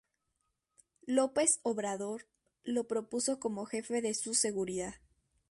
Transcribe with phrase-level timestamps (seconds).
[1.05, 2.25] López Obrador,
[2.63, 4.95] lo propuso como jefe de su seguridad.